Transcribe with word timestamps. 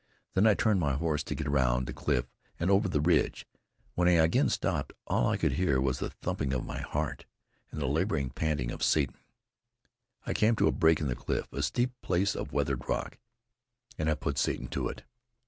Then 0.33 0.47
I 0.47 0.55
turned 0.55 0.79
my 0.79 0.93
horse 0.93 1.21
to 1.25 1.35
get 1.35 1.47
round 1.47 1.85
the 1.85 1.93
cliff 1.93 2.25
and 2.59 2.71
over 2.71 2.87
the 2.89 2.99
ridge. 2.99 3.45
When 3.93 4.07
I 4.07 4.13
again 4.13 4.49
stopped, 4.49 4.93
all 5.05 5.27
I 5.29 5.37
could 5.37 5.51
hear 5.51 5.79
was 5.79 5.99
the 5.99 6.09
thumping 6.09 6.53
of 6.53 6.65
my 6.65 6.79
heart 6.81 7.25
and 7.69 7.79
the 7.79 7.85
labored 7.85 8.33
panting 8.33 8.71
of 8.71 8.81
Satan. 8.81 9.19
I 10.25 10.33
came 10.33 10.55
to 10.55 10.67
a 10.67 10.71
break 10.71 11.01
in 11.01 11.07
the 11.07 11.13
cliff, 11.13 11.53
a 11.53 11.61
steep 11.61 11.91
place 12.01 12.35
of 12.35 12.51
weathered 12.51 12.89
rock, 12.89 13.19
and 13.95 14.09
I 14.09 14.15
put 14.15 14.39
Satan 14.39 14.69
to 14.69 14.87
it. 14.89 15.03